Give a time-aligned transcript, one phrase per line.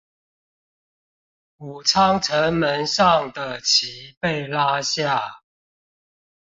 [1.57, 5.43] 武昌城門上的旗被拉下